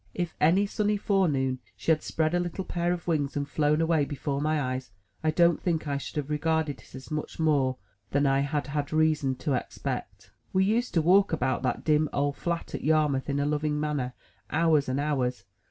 [0.15, 4.03] If, any sunny forenoon, she had spread a little pair of wings and flown away
[4.03, 4.89] before my eyes,
[5.23, 7.77] I don't think I should have regarded it as much more
[8.09, 10.31] than I had had reason to expect.
[10.53, 14.15] We used to walk about that dim old flat at Yarmouth in a loving manner,
[14.49, 15.43] hours and hours.